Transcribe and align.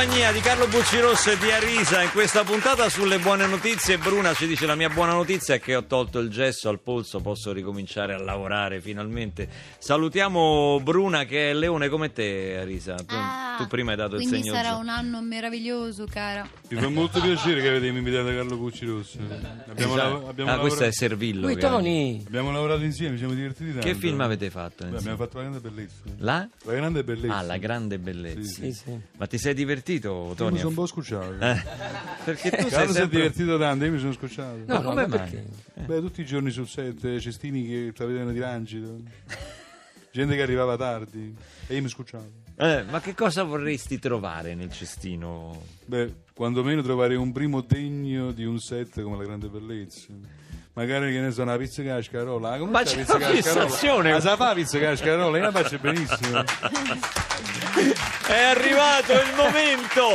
compagnia 0.00 0.32
di 0.32 0.40
Carlo 0.40 0.66
Buccirosso 0.66 1.30
e 1.32 1.36
di 1.36 1.50
Arisa 1.50 2.02
in 2.02 2.10
questa 2.10 2.42
puntata 2.42 2.88
sulle 2.88 3.18
buone 3.18 3.46
notizie. 3.46 3.98
Bruna 3.98 4.32
ci 4.32 4.46
dice 4.46 4.64
la 4.64 4.74
mia 4.74 4.88
buona 4.88 5.12
notizia 5.12 5.56
è 5.56 5.60
che 5.60 5.76
ho 5.76 5.84
tolto 5.84 6.20
il 6.20 6.30
gesso 6.30 6.70
al 6.70 6.80
polso, 6.80 7.20
posso 7.20 7.52
ricominciare 7.52 8.14
a 8.14 8.18
lavorare 8.18 8.80
finalmente. 8.80 9.46
Salutiamo 9.78 10.80
Bruna 10.82 11.24
che 11.24 11.50
è 11.50 11.52
leone 11.52 11.90
come 11.90 12.12
te 12.12 12.56
Arisa. 12.58 12.94
Tu, 12.94 13.14
Ah, 13.14 13.56
tu 13.58 13.66
prima 13.66 13.90
hai 13.90 13.98
dato 13.98 14.14
il 14.16 14.22
quindi 14.22 14.40
segno 14.40 14.54
sarà 14.54 14.76
un 14.76 14.88
anno 14.88 15.20
meraviglioso, 15.20 16.06
cara. 16.10 16.48
Mi 16.70 16.80
fa 16.80 16.88
molto 16.88 17.20
piacere 17.20 17.60
che 17.60 17.68
avete 17.68 17.86
invitato 17.88 18.28
Carlo 18.28 18.56
Pucci 18.56 18.86
Rosso. 18.86 19.18
Abbiamo, 19.68 19.92
Esatto. 19.94 20.12
lav- 20.14 20.28
abbiamo 20.28 20.50
ah, 20.52 20.58
questo 20.60 20.84
è 20.84 20.92
Servillo. 20.92 21.46
Ui, 21.46 21.54
che- 21.56 21.60
Tony! 21.60 22.22
abbiamo 22.26 22.50
lavorato 22.52 22.84
insieme, 22.84 23.12
ci 23.12 23.18
siamo 23.18 23.34
divertiti 23.34 23.70
tanto. 23.72 23.86
Che 23.86 23.94
film 23.94 24.18
avete 24.22 24.48
fatto? 24.48 24.84
Beh, 24.84 24.92
insieme? 24.92 25.12
abbiamo 25.12 25.16
fatto 25.18 25.36
La 25.36 25.42
Grande 25.44 25.60
Bellezza. 25.68 25.94
La? 26.20 26.48
La 26.62 26.72
Grande 26.72 27.04
Bellezza. 27.04 27.36
Ah, 27.36 27.42
la 27.42 27.56
grande 27.58 27.98
bellezza. 27.98 28.40
Sì, 28.42 28.62
Sì, 28.62 28.72
sì. 28.72 28.98
Ma 29.18 29.26
ti 29.26 29.36
sei 29.36 29.52
divertito, 29.52 29.88
Io 29.94 30.26
mi 30.28 30.34
Tony? 30.34 30.56
sono 30.56 30.68
un 30.68 30.74
po' 30.74 30.86
scocciato. 30.86 31.32
Eh, 31.40 31.62
perché 32.24 32.50
tu 32.50 32.68
sei 32.68 32.70
si 32.70 32.74
è 32.74 32.86
sempre... 32.92 33.08
divertito 33.08 33.58
tanto, 33.58 33.84
io 33.84 33.92
mi 33.92 33.98
sono 33.98 34.12
scocciato. 34.12 34.58
No, 34.66 34.74
No, 34.74 34.82
come 34.82 35.06
ma 35.06 35.16
mai? 35.16 35.44
Beh, 35.86 36.00
tutti 36.00 36.20
i 36.20 36.24
giorni 36.24 36.50
sul 36.50 36.68
set, 36.68 37.18
cestini 37.18 37.66
che 37.66 37.92
vedevano 37.96 38.32
di 38.32 38.38
rancito. 38.40 38.96
Gente 40.12 40.34
che 40.34 40.42
arrivava 40.42 40.76
tardi 40.76 41.34
e 41.68 41.74
io 41.76 41.82
mi 41.82 41.88
scocciavo. 41.88 42.28
Eh, 42.56 42.82
ma 42.90 43.00
che 43.00 43.14
cosa 43.14 43.44
vorresti 43.44 43.98
trovare 44.00 44.54
nel 44.56 44.70
cestino? 44.72 45.62
Beh, 45.86 46.22
quantomeno 46.34 46.82
trovare 46.82 47.14
un 47.14 47.30
primo 47.30 47.60
degno 47.60 48.32
di 48.32 48.44
un 48.44 48.58
set 48.58 49.00
come 49.02 49.16
La 49.16 49.22
Grande 49.22 49.48
Bellezza. 49.48 50.08
Magari 50.80 51.12
che 51.12 51.20
ne 51.20 51.30
so, 51.30 51.42
una 51.42 51.58
pizza 51.58 51.82
cascarola. 51.82 52.52
Ah, 52.52 52.56
come 52.58 52.70
Ma 52.70 52.82
c'è 52.82 52.84
c'è 52.84 52.96
la 52.96 53.02
pizza 53.02 53.16
una 53.16 53.26
fissazione. 53.66 54.10
cascarola? 54.12 54.14
Ma 54.14 54.20
sa 54.20 54.36
fa 54.36 54.46
la 54.46 54.54
pizza 54.54 54.78
cascarola? 54.78 55.36
Io 55.36 55.42
la 55.44 55.50
faccio 55.52 55.78
benissimo. 55.78 56.44
È 58.26 58.40
arrivato 58.42 59.12
il 59.12 59.34
momento! 59.36 60.06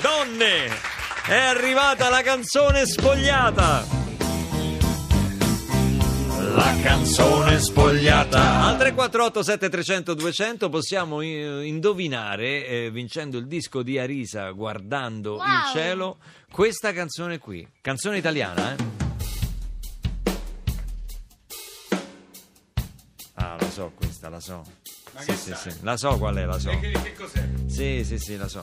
Donne! 0.00 0.68
È 1.26 1.34
arrivata 1.36 2.08
la 2.08 2.22
canzone 2.22 2.86
spogliata! 2.86 3.84
La 6.54 6.74
canzone 6.82 7.58
spogliata! 7.60 8.62
Al 8.64 8.78
348 8.78 9.42
7300 9.42 10.14
200 10.14 10.68
possiamo 10.70 11.20
indovinare, 11.20 12.66
eh, 12.66 12.90
vincendo 12.90 13.36
il 13.36 13.46
disco 13.46 13.82
di 13.82 13.98
Arisa 13.98 14.48
guardando 14.52 15.32
Wow. 15.34 15.42
il 15.44 15.62
cielo, 15.74 16.16
questa 16.50 16.94
canzone 16.94 17.36
qui. 17.38 17.68
Canzone 17.82 18.16
italiana, 18.16 18.72
eh? 18.72 18.95
So 23.76 23.92
questa, 23.94 24.30
la 24.30 24.40
so. 24.40 24.62
Sì, 25.18 25.32
sì, 25.36 25.52
sì. 25.54 25.70
La 25.82 25.96
so 25.98 26.16
qual 26.16 26.34
è, 26.36 26.44
la 26.46 26.58
so. 26.58 26.70
che 26.70 27.14
cos'è? 27.14 27.46
Sì, 27.66 28.02
sì, 28.04 28.18
sì, 28.18 28.36
la 28.38 28.48
so. 28.48 28.60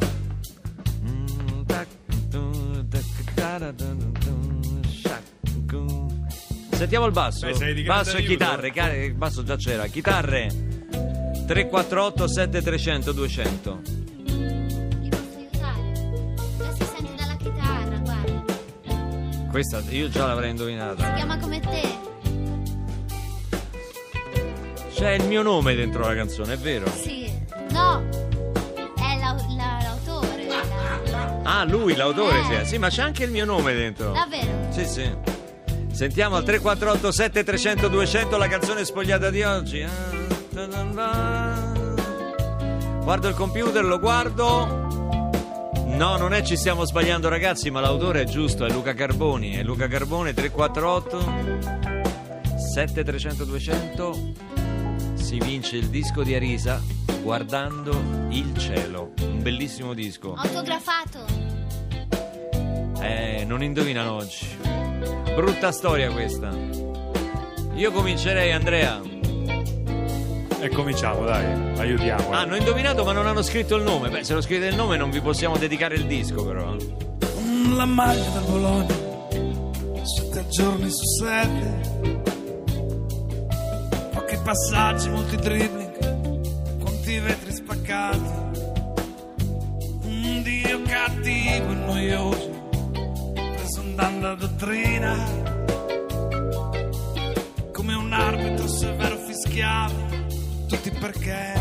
Mm, 1.03 1.61
tac, 1.67 1.87
tu, 2.29 2.87
tac, 2.87 3.33
taradadun, 3.35 4.81
shac, 4.89 5.21
gu. 5.65 6.25
Sentiamo 6.71 7.05
il 7.05 7.11
basso. 7.11 7.45
Beh, 7.45 7.53
sei 7.53 7.73
di 7.75 7.83
grande 7.83 8.03
basso 8.05 8.17
e 8.17 8.19
aiuto. 8.21 8.31
chitarre. 8.31 8.71
ca- 8.71 8.91
Il 8.93 9.13
basso 9.13 9.43
già 9.43 9.55
c'era. 9.55 9.85
Chitarre 9.85 10.47
348 11.45 12.27
7300 12.27 13.11
200. 13.11 13.81
Ti 13.83 15.09
posso 15.09 15.37
aiutare? 15.37 15.91
Già 16.57 16.73
si 16.73 16.85
sente 16.95 17.15
dalla 17.15 17.35
chitarra, 17.35 17.97
guarda. 17.99 19.51
Questa 19.51 19.79
io 19.89 20.09
già 20.09 20.25
l'avrei 20.25 20.45
Si 20.45 20.51
indovinata. 20.55 21.13
chiama 21.13 21.37
come 21.37 21.59
te. 21.59 21.92
C'è 25.03 25.11
il 25.15 25.25
mio 25.27 25.41
nome 25.41 25.75
dentro 25.75 26.07
la 26.07 26.15
canzone, 26.15 26.53
è 26.53 26.57
vero? 26.57 26.85
Sì. 26.89 27.29
No. 27.71 28.07
È 28.95 29.17
la- 29.19 29.35
la- 29.57 29.79
l'autore. 29.81 30.45
la- 30.47 31.41
Ah, 31.43 31.65
lui, 31.65 31.93
l'autore, 31.93 32.39
Eh. 32.39 32.59
sì. 32.63 32.69
Sì, 32.69 32.77
ma 32.77 32.87
c'è 32.87 33.01
anche 33.01 33.25
il 33.25 33.31
mio 33.31 33.43
nome 33.43 33.73
dentro. 33.73 34.13
Davvero? 34.13 34.47
Sì, 34.69 34.85
sì. 34.85 35.13
Sentiamo 35.91 36.37
al 36.37 36.45
348 36.45 37.11
7300 37.11 37.89
200 37.89 38.37
la 38.37 38.47
canzone 38.47 38.85
spogliata 38.85 39.29
di 39.29 39.43
oggi. 39.43 39.85
Guardo 43.03 43.27
il 43.27 43.35
computer, 43.35 43.83
lo 43.83 43.99
guardo. 43.99 44.87
No, 45.85 46.15
non 46.15 46.33
è 46.33 46.41
ci 46.43 46.55
stiamo 46.55 46.85
sbagliando 46.85 47.27
ragazzi, 47.27 47.69
ma 47.69 47.81
l'autore 47.81 48.21
è 48.21 48.23
giusto, 48.23 48.65
è 48.65 48.69
Luca 48.71 48.93
Carboni. 48.93 49.51
È 49.55 49.63
Luca 49.63 49.87
Carbone 49.89 50.33
348 50.33 51.33
7300 52.73 53.43
200 53.43 54.51
si 55.33 55.39
vince 55.39 55.77
il 55.77 55.87
disco 55.87 56.21
di 56.21 56.35
Arisa 56.35 56.79
guardando 57.23 58.27
il 58.29 58.55
cielo. 58.55 59.13
Un 59.19 59.41
bellissimo 59.41 59.95
disco. 59.95 60.35
Autografato. 60.35 61.25
Eh, 63.01 63.43
non 63.43 63.63
indovinano 63.63 64.13
oggi. 64.13 64.45
Brutta 65.33 65.71
storia 65.71 66.11
questa. 66.11 66.55
Io 67.73 67.91
comincerei, 67.91 68.51
Andrea. 68.51 69.01
E 70.59 70.69
cominciamo, 70.69 71.25
dai, 71.25 71.79
aiutiamo. 71.79 72.29
Ah, 72.29 72.41
hanno 72.41 72.55
indovinato 72.55 73.03
ma 73.03 73.11
non 73.11 73.25
hanno 73.25 73.41
scritto 73.41 73.75
il 73.75 73.81
nome. 73.81 74.09
Beh, 74.09 74.23
se 74.23 74.35
lo 74.35 74.41
scrivete 74.41 74.67
il 74.67 74.75
nome 74.75 74.97
non 74.97 75.09
vi 75.09 75.19
possiamo 75.19 75.57
dedicare 75.57 75.95
il 75.95 76.05
disco, 76.05 76.45
però. 76.45 76.75
la 77.75 77.85
maglia 77.85 78.29
del 78.29 78.43
Bologna 78.43 78.95
sette 80.03 80.47
giorni 80.49 80.91
su 80.91 81.05
sette 81.05 82.22
passaggi 84.43 85.09
molti 85.09 85.37
dribbling 85.37 86.81
quanti 86.81 87.17
vetri 87.19 87.53
spaccati. 87.53 88.41
Un 90.03 90.41
dio 90.43 90.81
cattivo 90.81 91.71
e 91.71 91.75
noioso 91.75 92.51
preso 93.33 93.79
andando 93.79 94.29
a 94.29 94.35
dottrina 94.35 95.15
come 97.71 97.93
un 97.95 98.11
arbitro 98.11 98.67
severo 98.67 99.17
fischiava 99.17 99.93
tutti 100.67 100.91
perché. 100.91 101.53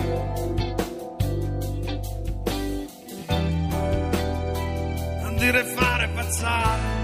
Non 5.23 5.37
dire 5.37 5.65
fare 5.65 6.09
pazzare. 6.09 7.02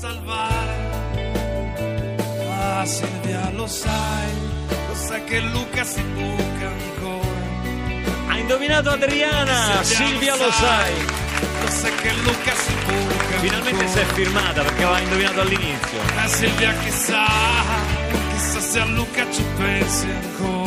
Salvare. 0.00 0.74
Ah 2.60 2.84
Silvia, 2.84 3.50
lo 3.54 3.66
sai, 3.66 4.32
lo 4.88 4.94
sai 4.94 5.24
che 5.24 5.40
Luca 5.40 5.84
si 5.84 6.02
buca 6.02 6.66
ancora. 6.66 7.44
Ha 8.28 8.36
indovinato 8.38 8.90
Adriana! 8.90 9.82
Silvia 9.82 10.36
lo 10.36 10.50
sai! 10.50 10.92
Lo 11.62 11.68
sai 11.70 11.94
che 12.02 12.12
Luca 12.22 12.54
si 12.54 12.74
buca 12.84 13.38
Finalmente 13.40 13.84
ancora. 13.84 13.88
si 13.88 13.98
è 13.98 14.04
firmata 14.14 14.62
perché 14.62 14.82
aveva 14.84 14.98
indovinato 15.00 15.40
all'inizio. 15.40 15.98
Ah 16.16 16.26
Silvia 16.28 16.72
chissà, 16.82 17.24
chissà 18.32 18.60
se 18.60 18.78
a 18.80 18.84
Luca 18.84 19.26
ci 19.32 19.44
pensi 19.56 20.06
ancora. 20.06 20.65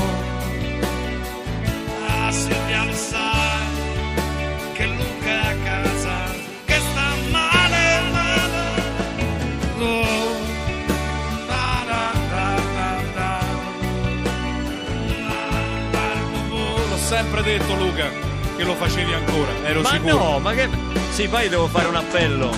Sempre 17.09 17.41
detto, 17.41 17.73
Luca, 17.73 18.07
che 18.55 18.63
lo 18.63 18.75
facevi 18.75 19.11
ancora, 19.11 19.51
ero 19.63 19.81
Ma 19.81 19.89
sicuro. 19.89 20.13
no, 20.13 20.39
ma 20.39 20.53
che. 20.53 20.69
Sì, 21.09 21.27
poi 21.27 21.49
devo 21.49 21.67
fare 21.67 21.87
un 21.87 21.95
appello. 21.95 22.51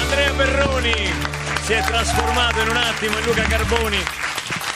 Andrea 0.00 0.32
Perroni 0.32 1.12
si 1.62 1.72
è 1.72 1.80
trasformato 1.80 2.60
in 2.60 2.70
un 2.70 2.76
attimo 2.76 3.16
in 3.16 3.24
Luca 3.24 3.42
Carboni. 3.42 3.98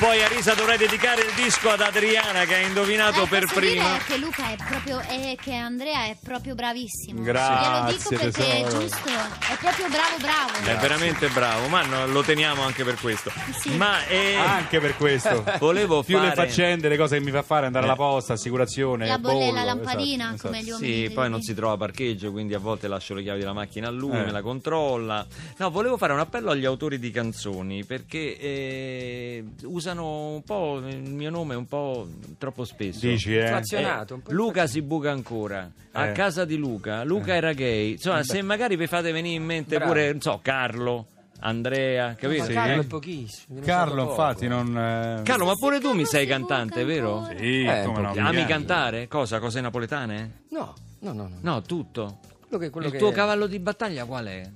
Poi 0.00 0.22
Arisa 0.22 0.54
dovrei 0.54 0.78
dedicare 0.78 1.20
il 1.20 1.32
disco 1.34 1.68
ad 1.68 1.82
Adriana 1.82 2.44
che 2.46 2.54
ha 2.54 2.58
indovinato 2.60 3.24
Eh, 3.24 3.28
per 3.28 3.44
prima. 3.52 3.82
dire 3.98 4.02
che 4.06 4.16
Luca 4.16 4.50
è 4.50 4.56
proprio 4.56 4.98
è, 5.00 5.36
che 5.38 5.54
Andrea 5.54 6.04
è 6.06 6.16
proprio 6.24 6.54
bravissimo. 6.54 7.20
Grazie, 7.22 7.68
Glielo 7.68 7.98
dico 7.98 8.08
perché 8.30 8.64
è 8.64 8.68
giusto, 8.70 9.08
è 9.08 9.56
proprio 9.60 9.88
bravo 9.88 10.16
bravo. 10.18 10.70
È 10.70 10.76
veramente 10.78 11.28
bravo, 11.28 11.68
ma 11.68 11.82
no, 11.82 12.06
lo 12.06 12.22
teniamo 12.22 12.62
anche 12.62 12.82
per 12.82 12.98
questo. 12.98 13.30
Sì. 13.60 13.76
Ma 13.76 14.06
eh, 14.06 14.36
Anche 14.36 14.80
per 14.80 14.96
questo. 14.96 15.44
volevo 15.60 16.02
Più 16.02 16.16
fare 16.16 16.28
le 16.30 16.34
faccende, 16.34 16.88
le 16.88 16.96
cose 16.96 17.18
che 17.18 17.22
mi 17.24 17.30
fa 17.30 17.42
fare, 17.42 17.66
andare 17.66 17.84
alla 17.84 17.92
Eh. 17.94 17.98
posta, 17.98 18.32
assicurazione, 18.32 19.06
La 19.06 19.18
bolle- 19.18 19.34
bollo, 19.48 19.52
la 19.52 19.64
lampadina, 19.64 20.32
esatto, 20.32 20.46
come 20.48 20.60
esatto. 20.60 20.78
gli 20.78 20.82
uomini. 20.86 21.06
Sì, 21.08 21.12
poi 21.12 21.28
non 21.28 21.42
si 21.42 21.52
trova 21.54 21.76
parcheggio, 21.76 22.30
quindi 22.32 22.54
a 22.54 22.58
volte 22.58 22.88
lascio 22.88 23.12
le 23.12 23.22
chiavi 23.22 23.40
della 23.40 23.52
macchina 23.52 23.88
a 23.88 23.90
lui, 23.90 24.16
Eh. 24.16 24.24
me 24.24 24.30
la 24.32 24.40
controlla. 24.40 25.26
No, 25.58 25.70
volevo 25.70 25.98
fare 25.98 26.14
un 26.14 26.20
appello 26.20 26.50
agli 26.52 26.64
autori 26.64 26.98
di 26.98 27.10
canzoni 27.10 27.84
perché 27.84 28.38
eh, 28.38 29.44
usano 29.64 29.88
un 29.98 30.42
po' 30.42 30.78
il 30.86 30.98
mio 31.02 31.30
nome 31.30 31.54
un 31.54 31.66
po' 31.66 32.08
troppo 32.38 32.64
spesso. 32.64 33.06
Dici, 33.06 33.36
eh? 33.36 33.42
Inflazionato, 33.42 34.14
un 34.14 34.22
po' 34.22 34.32
Luca 34.32 34.66
si 34.66 34.82
buca 34.82 35.10
ancora. 35.10 35.70
A 35.92 36.06
Eh. 36.06 36.12
casa 36.12 36.44
di 36.44 36.56
Luca, 36.56 37.02
Luca 37.04 37.34
era 37.34 37.52
gay. 37.52 37.92
Insomma, 37.92 38.22
se 38.22 38.40
magari 38.42 38.76
vi 38.76 38.86
fate 38.86 39.10
venire 39.12 39.36
in 39.36 39.44
mente 39.44 39.76
Bravo. 39.76 39.92
pure, 39.92 40.10
non 40.12 40.20
so, 40.20 40.38
Carlo. 40.42 41.06
Andrea, 41.42 42.14
capito? 42.18 42.42
Ma 42.42 42.46
Sì. 42.48 42.52
Carlo 42.52 42.82
è 42.82 42.86
pochissimo. 42.86 43.60
Carlo, 43.64 44.02
poco. 44.06 44.10
infatti, 44.10 44.46
non. 44.46 44.76
eh, 44.76 45.22
Carlo, 45.24 45.46
ma 45.46 45.54
pure 45.54 45.80
tu 45.80 45.92
mi 45.94 46.04
sei 46.04 46.26
cantante, 46.26 46.84
vero? 46.84 47.26
Sì, 47.34 47.62
Eh, 47.64 47.82
come 47.86 48.00
no, 48.02 48.12
mi 48.12 48.18
Ami 48.18 48.30
piace. 48.32 48.46
cantare? 48.46 49.08
Cosa? 49.08 49.38
Cose 49.38 49.60
napoletane? 49.62 50.42
No, 50.50 50.74
no, 50.98 51.12
no. 51.12 51.22
no. 51.28 51.38
No, 51.40 51.62
tutto. 51.62 52.18
Quello 52.46 52.62
che, 52.62 52.68
quello 52.70 52.86
Il 52.88 52.92
che- 52.92 52.98
tuo 52.98 53.10
cavallo 53.10 53.46
di 53.46 53.58
battaglia 53.58 54.04
qual 54.04 54.26
è? 54.26 54.50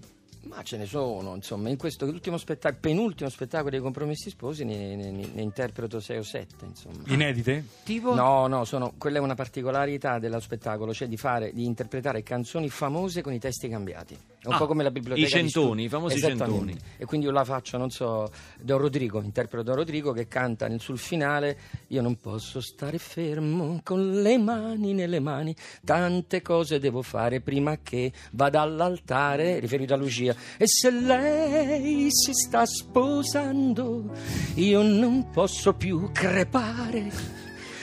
Ma 0.48 0.62
ce 0.62 0.76
ne 0.76 0.86
sono, 0.86 1.34
insomma, 1.34 1.68
in 1.68 1.76
questo 1.76 2.04
ultimo 2.06 2.36
spettacolo, 2.36 2.80
penultimo 2.80 3.28
spettacolo 3.30 3.70
dei 3.70 3.80
Compromessi 3.80 4.30
Sposi 4.30 4.64
ne, 4.64 4.94
ne- 4.94 5.10
ne 5.10 5.42
interpreto 5.42 6.00
6 6.00 6.18
o 6.18 6.22
7, 6.22 6.64
insomma. 6.64 7.02
Inedite? 7.06 7.64
Tipo? 7.82 8.14
No, 8.14 8.46
no, 8.46 8.64
sono- 8.64 8.92
quella 8.98 9.18
è 9.18 9.20
una 9.20 9.34
particolarità 9.34 10.18
dello 10.18 10.40
spettacolo, 10.40 10.92
cioè 10.92 11.08
di, 11.08 11.16
fare, 11.16 11.52
di 11.52 11.64
interpretare 11.64 12.22
canzoni 12.22 12.68
famose 12.68 13.22
con 13.22 13.32
i 13.32 13.38
testi 13.38 13.68
cambiati. 13.68 14.16
È 14.44 14.48
un 14.48 14.52
Ah, 14.52 14.58
po' 14.58 14.66
come 14.66 14.82
la 14.82 14.90
biblioteca. 14.90 15.26
i 15.26 15.30
centoni, 15.30 15.84
i 15.84 15.88
famosi 15.88 16.18
centoni. 16.20 16.76
E 16.98 17.06
quindi 17.06 17.24
io 17.24 17.32
la 17.32 17.44
faccio, 17.44 17.78
non 17.78 17.88
so, 17.88 18.30
Don 18.60 18.76
Rodrigo, 18.76 19.22
interpreto 19.22 19.62
Don 19.64 19.76
Rodrigo 19.76 20.12
che 20.12 20.28
canta 20.28 20.68
sul 20.78 20.98
finale 20.98 21.56
Io 21.88 22.02
non 22.02 22.20
posso 22.20 22.60
stare 22.60 22.98
fermo 22.98 23.80
con 23.82 24.20
le 24.20 24.36
mani 24.36 24.92
nelle 24.92 25.18
mani, 25.20 25.54
tante 25.82 26.42
cose 26.42 26.78
devo 26.78 27.00
fare 27.00 27.40
prima 27.40 27.78
che 27.82 28.12
vada 28.32 28.60
all'altare, 28.60 29.60
riferito 29.60 29.94
a 29.94 29.96
Lucia. 29.96 30.34
E 30.58 30.66
se 30.66 30.90
lei 30.90 32.08
si 32.10 32.32
sta 32.34 32.66
sposando, 32.66 34.12
io 34.56 34.82
non 34.82 35.30
posso 35.30 35.72
più 35.72 36.10
crepare, 36.12 37.08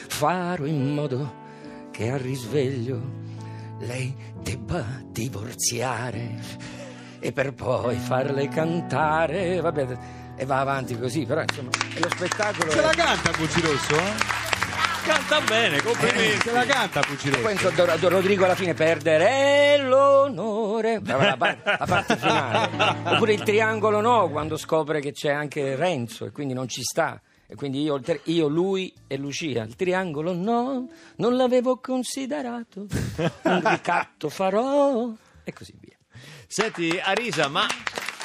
farò 0.08 0.66
in 0.66 0.94
modo 0.94 1.40
che 1.92 2.10
al 2.12 2.20
risveglio 2.20 3.20
lei 3.82 4.16
debba 4.42 4.84
divorziare 5.08 6.30
e 7.20 7.32
per 7.32 7.54
poi 7.54 7.98
farle 7.98 8.48
cantare, 8.48 9.60
vabbè, 9.62 9.88
e 10.36 10.46
va 10.46 10.60
avanti 10.60 10.98
così, 10.98 11.26
però 11.26 11.42
insomma, 11.42 11.70
è 11.96 12.00
lo 12.00 12.10
spettacolo. 12.10 12.72
Se 12.72 12.82
la 12.82 12.90
è- 12.92 12.96
canta 12.96 13.32
Pucci 13.32 13.62
Rosso? 13.62 13.96
eh? 13.96 14.40
Canta 15.04 15.42
bene, 15.42 15.82
complimenti. 15.82 16.42
Se 16.42 16.52
la 16.52 16.66
canta 16.66 17.02
Pucci 17.02 17.30
Rosso? 17.30 17.42
Poi 17.42 17.52
insomma, 17.54 17.96
Rodrigo 18.10 18.46
alla 18.46 18.56
fine 18.56 18.74
perdere 18.74 19.78
l'onore, 19.80 21.00
la, 21.04 21.36
par- 21.38 21.58
la 21.64 21.86
parte 21.88 22.18
finale. 22.18 22.70
Oppure 23.06 23.34
il 23.34 23.44
triangolo 23.44 24.00
no, 24.02 24.30
quando 24.30 24.58
scopre 24.58 25.00
che 25.00 25.12
c'è 25.12 25.32
anche 25.32 25.76
Renzo 25.76 26.26
e 26.26 26.32
quindi 26.32 26.54
non 26.54 26.68
ci 26.68 26.82
sta. 26.84 27.20
E 27.52 27.56
quindi 27.56 27.82
io, 27.82 28.02
io, 28.24 28.48
lui 28.48 28.94
e 29.08 29.18
Lucia. 29.18 29.64
Il 29.64 29.76
triangolo 29.76 30.34
no, 30.34 30.88
non 31.18 31.36
l'avevo 31.36 31.80
considerato. 31.80 32.88
Un 33.44 33.62
ricatto 33.66 34.30
farò. 34.30 35.12
E 35.44 35.52
così 35.52 35.74
via. 35.78 35.98
Senti, 36.48 36.98
Arisa, 36.98 37.50
ma 37.50 37.68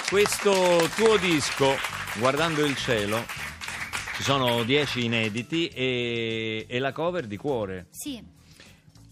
questo 0.08 0.52
tuo 0.94 1.17
disco, 1.17 1.75
Guardando 2.20 2.64
il 2.64 2.76
cielo, 2.76 3.25
ci 4.14 4.23
sono 4.23 4.62
dieci 4.62 5.05
inediti 5.05 5.67
e, 5.70 6.64
e 6.69 6.79
la 6.79 6.93
cover 6.93 7.26
di 7.26 7.37
Cuore. 7.37 7.88
Sì, 7.90 8.22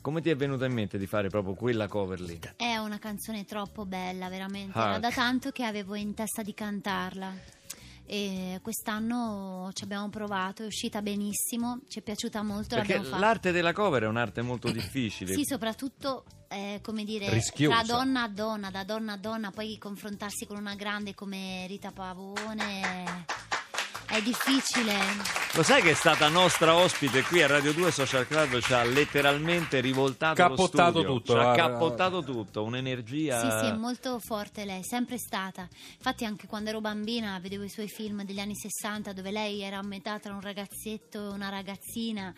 Come 0.01 0.21
ti 0.21 0.31
è 0.31 0.37
venuta 0.37 0.65
in 0.67 0.75
mente 0.75 0.97
di 0.97 1.07
fare 1.07 1.29
proprio 1.29 1.55
quella 1.55 1.89
cover 1.89 2.21
lì? 2.21 2.39
è 2.57 2.77
una 2.77 3.01
canzone 3.01 3.45
troppo 3.45 3.85
bella, 3.85 4.29
veramente. 4.29 4.79
Ah. 4.79 4.91
Era 4.91 4.99
da 5.01 5.11
tanto 5.11 5.51
che 5.51 5.65
avevo 5.65 5.97
in 5.97 6.15
testa 6.15 6.43
di 6.43 6.55
cantarla. 6.55 7.63
E 8.07 8.59
quest'anno 8.63 9.71
ci 9.73 9.85
abbiamo 9.85 10.09
provato, 10.11 10.63
è 10.63 10.67
uscita 10.67 11.01
benissimo, 11.01 11.81
ci 11.89 12.01
è 12.01 12.03
piaciuta 12.03 12.43
molto. 12.43 12.77
Perché 12.77 12.99
l'arte 12.99 13.51
della 13.51 13.73
cover 13.73 14.03
è 14.03 14.07
un'arte 14.07 14.43
molto 14.43 14.71
difficile. 14.71 15.33
Sì, 15.35 15.45
soprattutto, 15.45 16.25
eh, 16.49 16.81
come 16.83 17.05
dire, 17.05 17.31
Rischiosa. 17.31 17.83
tra 17.83 17.97
donna 17.97 18.23
a 18.25 18.29
donna, 18.29 18.71
da 18.71 18.85
donna 18.85 19.13
a 19.15 19.17
donna, 19.17 19.51
poi 19.51 19.79
confrontarsi 19.79 20.47
con 20.47 20.59
una 20.59 20.75
grande 20.75 21.15
come 21.15 21.67
Rita 21.67 21.93
Pavone 21.93 23.25
è 24.07 24.23
difficile. 24.23 24.93
Lo 25.55 25.63
sai 25.63 25.83
che 25.83 25.91
è 25.91 25.95
stata 25.95 26.29
nostra 26.29 26.75
ospite 26.75 27.23
qui 27.23 27.43
a 27.43 27.47
Radio 27.47 27.73
2 27.73 27.91
Social 27.91 28.27
Club, 28.27 28.61
ci 28.61 28.73
ha 28.73 28.83
letteralmente 28.85 29.81
rivoltato 29.81 30.35
Cappottato 30.35 31.03
lo 31.03 31.03
studio. 31.03 31.15
tutto, 31.19 31.33
Ci 31.33 31.39
ha 31.39 31.53
cappottato 31.53 32.23
tutto, 32.23 32.63
un'energia... 32.65 33.41
Sì, 33.41 33.67
sì, 33.67 33.73
è 33.73 33.77
molto 33.77 34.19
forte 34.19 34.65
lei, 34.65 34.83
sempre 34.83 35.19
stata. 35.19 35.69
Infatti 35.97 36.25
anche 36.25 36.47
quando 36.47 36.71
ero 36.71 36.81
bambina 36.81 37.39
vedevo 37.41 37.65
i 37.65 37.69
suoi 37.69 37.89
film 37.89 38.25
degli 38.25 38.41
anni 38.41 38.55
60 38.57 39.13
dove 39.13 39.31
lei 39.31 39.63
era 39.63 39.79
a 39.79 39.83
metà 39.83 40.19
tra 40.19 40.33
un 40.35 40.41
ragazzetto 40.41 41.31
e 41.31 41.33
una 41.33 41.49
ragazzina. 41.49 42.35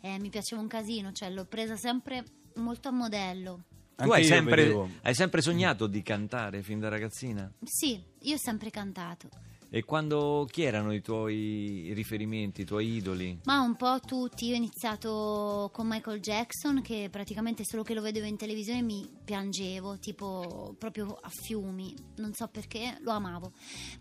Eh, 0.00 0.18
mi 0.18 0.28
piaceva 0.30 0.60
un 0.60 0.68
casino, 0.68 1.12
cioè 1.12 1.30
l'ho 1.30 1.44
presa 1.46 1.76
sempre 1.76 2.24
molto 2.56 2.88
a 2.88 2.92
modello. 2.92 3.64
Tu 3.96 4.04
Anche 4.04 4.14
hai 4.14 4.22
io 4.22 4.28
sempre, 4.28 4.88
hai 5.02 5.14
sempre 5.14 5.42
sognato 5.42 5.86
di 5.88 6.02
cantare 6.02 6.62
fin 6.62 6.78
da 6.78 6.88
ragazzina? 6.88 7.50
Sì, 7.64 8.00
io 8.20 8.34
ho 8.34 8.38
sempre 8.38 8.70
cantato. 8.70 9.28
E 9.70 9.84
quando 9.84 10.46
chi 10.50 10.62
erano 10.62 10.94
i 10.94 11.02
tuoi 11.02 11.90
riferimenti, 11.94 12.62
i 12.62 12.64
tuoi 12.64 12.96
idoli? 12.96 13.38
Ma 13.44 13.60
un 13.60 13.76
po' 13.76 14.00
tutti, 14.00 14.46
io 14.46 14.54
ho 14.54 14.56
iniziato 14.56 15.70
con 15.74 15.86
Michael 15.86 16.20
Jackson 16.20 16.80
che 16.80 17.08
praticamente 17.10 17.64
solo 17.64 17.82
che 17.82 17.92
lo 17.92 18.00
vedevo 18.00 18.26
in 18.26 18.38
televisione 18.38 18.80
mi 18.80 19.06
piangevo, 19.22 19.98
tipo 19.98 20.74
proprio 20.78 21.18
a 21.20 21.28
fiumi, 21.28 21.94
non 22.16 22.32
so 22.32 22.48
perché, 22.48 22.96
lo 23.02 23.10
amavo. 23.10 23.52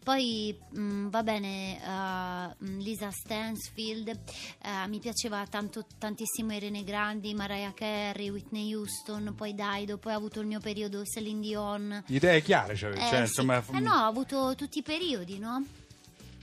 Poi 0.01 0.57
mh, 0.71 1.09
va 1.09 1.23
bene, 1.23 1.77
uh, 1.83 2.65
Lisa 2.77 3.11
Stansfield, 3.11 4.07
eh, 4.07 4.87
mi 4.87 4.99
piaceva 4.99 5.45
tanto, 5.47 5.85
tantissimo 5.97 6.53
Irene 6.53 6.85
Grandi, 6.85 7.33
Mariah 7.33 7.73
Carey, 7.73 8.29
Whitney 8.29 8.73
Houston, 8.73 9.33
poi 9.35 9.53
Dido, 9.53 9.97
poi 9.97 10.13
ho 10.13 10.17
avuto 10.17 10.39
il 10.39 10.47
mio 10.47 10.61
periodo 10.61 11.03
Celine 11.03 11.41
Dion. 11.41 12.03
Idee 12.07 12.41
chiare, 12.41 12.73
cioè, 12.75 12.91
Eh, 12.91 12.99
cioè, 12.99 13.15
sì. 13.15 13.21
insomma, 13.21 13.61
Eh 13.73 13.79
no, 13.79 13.91
ho 13.91 14.07
avuto 14.07 14.53
tutti 14.55 14.79
i 14.79 14.83
periodi, 14.83 15.39
no? 15.39 15.55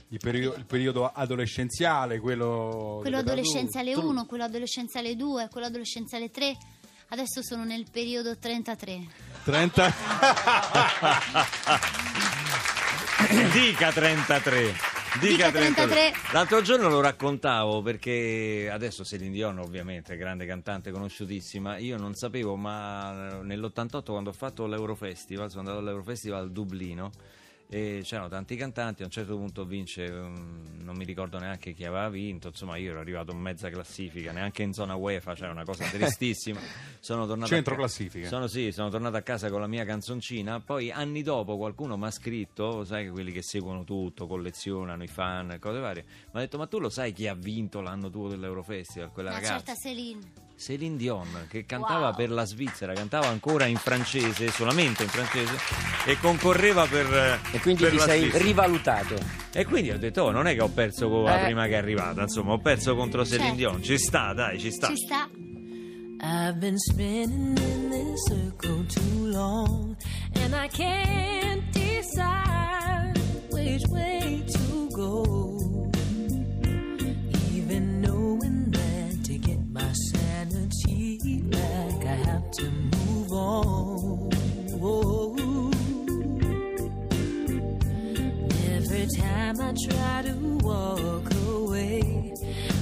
Il, 0.09 0.19
perio- 0.19 0.53
il 0.55 0.65
periodo 0.65 1.07
adolescenziale, 1.07 2.19
quello... 2.19 2.99
quello 3.01 3.17
adolescenziale 3.17 3.91
adulta. 3.91 4.09
1, 4.09 4.25
quello 4.25 4.43
adolescenziale 4.43 5.15
2, 5.15 5.47
quello 5.49 5.67
adolescenziale 5.67 6.29
3. 6.29 6.57
Adesso 7.09 7.43
sono 7.43 7.63
nel 7.63 7.85
periodo 7.91 8.37
33. 8.37 9.07
30... 9.43 9.93
Dica 13.51 13.91
33. 13.91 14.73
Dica 15.19 15.49
33. 15.49 16.13
L'altro 16.33 16.61
giorno 16.61 16.89
lo 16.89 16.99
raccontavo 16.99 17.81
perché 17.81 18.69
adesso 18.71 19.03
Celine 19.03 19.31
Dion 19.31 19.59
ovviamente, 19.59 20.17
grande 20.17 20.45
cantante 20.45 20.91
conosciutissima, 20.91 21.77
io 21.77 21.97
non 21.97 22.13
sapevo 22.15 22.55
ma 22.55 23.39
nell'88 23.41 24.03
quando 24.03 24.31
ho 24.31 24.33
fatto 24.33 24.67
l'Eurofestival, 24.67 25.49
sono 25.49 25.61
andato 25.61 25.79
all'Eurofestival 25.79 26.43
a 26.43 26.49
Dublino 26.49 27.11
e 27.67 28.01
c'erano 28.03 28.27
tanti 28.29 28.55
cantanti, 28.55 29.01
a 29.01 29.05
un 29.05 29.11
certo 29.11 29.35
punto 29.35 29.65
vince, 29.65 30.05
um, 30.05 30.77
non 30.81 30.95
mi 30.95 31.03
ricordo 31.03 31.39
neanche 31.39 31.73
chi 31.73 31.83
aveva 31.83 32.07
vinto, 32.09 32.49
insomma 32.49 32.77
io 32.77 32.91
ero 32.91 32.99
arrivato 32.99 33.31
in 33.31 33.39
mezza 33.39 33.69
classifica, 33.69 34.31
neanche 34.31 34.61
in 34.63 34.71
zona 34.73 34.95
UEFA, 34.95 35.35
cioè 35.35 35.49
una 35.49 35.63
cosa 35.63 35.85
tristissima. 35.89 36.59
Sono 36.99 37.25
tornato 37.25 37.49
Centro 37.51 37.73
a 37.73 37.75
ca- 37.77 37.81
classifica. 37.83 38.27
Sono, 38.27 38.47
sì, 38.47 38.71
sono 38.71 38.89
tornato 38.89 39.17
a 39.17 39.21
casa 39.21 39.49
con 39.49 39.61
la 39.61 39.67
mia 39.67 39.83
canzoncina, 39.83 40.59
poi 40.59 40.91
anni 40.91 41.23
dopo 41.23 41.57
qualcuno 41.57 41.97
mi 41.97 42.05
ha 42.05 42.11
scritto, 42.11 42.83
sai 42.83 43.05
che 43.05 43.09
quelli 43.11 43.31
che 43.31 43.41
seguono 43.41 43.83
tutto, 43.83 44.27
collezionano 44.27 45.03
i 45.03 45.07
fan, 45.07 45.57
cose 45.59 45.79
varie, 45.79 46.03
mi 46.05 46.29
ha 46.33 46.39
detto 46.39 46.57
ma 46.57 46.67
tu 46.67 46.79
lo 46.79 46.89
sai 46.89 47.13
chi 47.13 47.27
ha 47.27 47.33
vinto 47.35 47.81
l'anno 47.81 48.09
tuo 48.09 48.27
dell'Eurofestival, 48.29 49.11
quella 49.11 49.31
Una 49.31 49.39
ragazza? 49.39 49.73
certa 49.73 49.75
Celine. 49.75 50.44
Celine 50.57 50.95
Dion 50.95 51.27
che 51.49 51.65
cantava 51.65 52.07
Wow. 52.07 52.15
per 52.15 52.29
la 52.31 52.45
Svizzera, 52.45 52.93
cantava 52.93 53.27
ancora 53.27 53.65
in 53.65 53.75
francese, 53.77 54.49
solamente 54.49 55.03
in 55.03 55.09
francese 55.09 55.53
e 56.05 56.17
concorreva 56.19 56.85
per 56.85 57.39
E 57.51 57.59
quindi 57.59 57.81
per 57.83 57.91
ti 57.91 57.97
la 57.97 58.03
sei 58.03 58.21
Svizzera. 58.21 58.43
rivalutato. 58.43 59.15
E 59.53 59.65
quindi 59.65 59.91
ho 59.91 59.97
detto, 59.97 60.23
oh, 60.23 60.31
non 60.31 60.47
è 60.47 60.53
che 60.53 60.61
ho 60.61 60.69
perso 60.69 61.09
con 61.09 61.23
la 61.23 61.41
Eh. 61.41 61.43
prima 61.45 61.65
che 61.65 61.73
è 61.73 61.77
arrivata, 61.77 62.21
insomma, 62.21 62.53
ho 62.53 62.59
perso 62.59 62.95
contro 62.95 63.23
Celine 63.25 63.43
Certo. 63.49 63.55
Dion. 63.57 63.83
Ci 63.83 63.97
sta, 63.97 64.33
dai, 64.33 64.59
ci 64.59 64.71
sta. 64.71 64.87
Ci 64.87 64.95
sta. 64.97 65.29
I've 66.21 66.57
been 66.59 66.77
spinning 66.77 67.57
in 67.57 67.89
this 67.89 68.23
circle 68.27 68.85
too 68.87 69.27
long, 69.27 69.95
and 70.41 70.53
I 70.53 70.67
can't 70.69 71.61
decide 71.71 73.13
which 73.51 73.83
way 73.89 74.24
try 89.75 90.21
to 90.21 90.33
walk 90.63 91.33
away, 91.47 92.33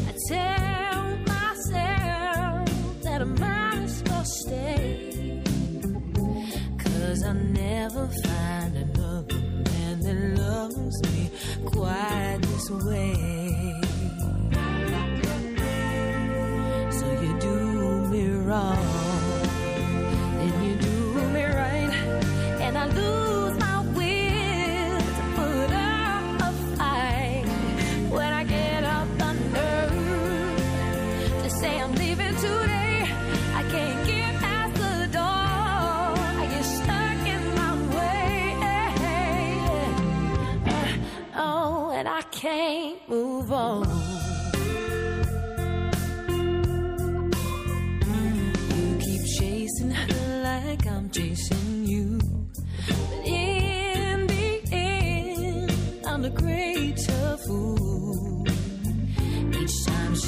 I 0.08 0.14
tell 0.28 1.18
myself 1.34 2.70
that 3.02 3.22
I 3.22 3.24
might 3.24 3.80
as 3.84 4.04
well 4.06 4.26
stay. 4.26 5.42
Cause 6.78 7.24
I'll 7.24 7.34
never 7.34 8.08
find 8.08 8.78
another 8.78 9.36
man 9.36 10.00
that 10.02 10.40
loves 10.40 11.02
me 11.04 11.32
quite 11.66 12.40
this 12.42 12.70
way. 12.70 13.33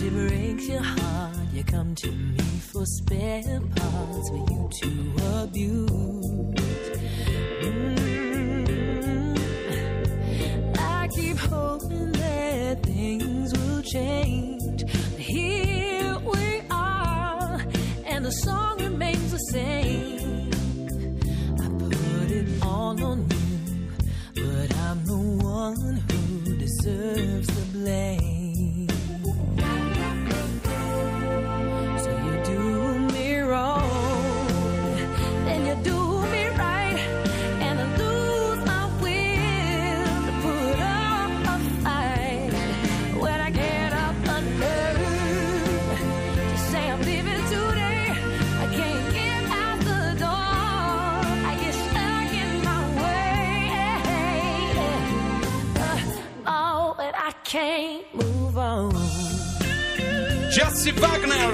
She 0.06 0.12
breaks 0.12 0.68
your 0.68 0.84
heart, 0.84 1.36
you 1.52 1.64
come 1.64 1.96
to 1.96 2.12
me 2.12 2.38
for 2.38 2.86
spare 2.86 3.60
parts 3.76 4.30
for 4.30 4.38
you 4.52 4.70
to 4.82 5.16
abuse. 5.42 6.54
Mm. 7.64 8.38
I 10.78 11.08
keep 11.08 11.38
hoping 11.38 12.12
that 12.12 12.84
things 12.84 13.52
will 13.58 13.82
change. 13.82 14.88
Here 15.18 16.20
we 16.20 16.62
are, 16.70 17.66
and 18.06 18.24
the 18.26 18.32
song 18.44 18.78
remains 18.78 19.32
the 19.32 19.40
same. 19.54 20.52
I 21.60 21.68
put 21.80 22.30
it 22.30 22.48
all 22.62 23.04
on 23.04 23.28
you, 23.32 23.88
but 24.36 24.76
I'm 24.78 25.04
the 25.04 25.18
one 25.44 25.96
who 26.12 26.58
deserves 26.58 27.48
the 27.48 27.66
blame. 27.80 28.35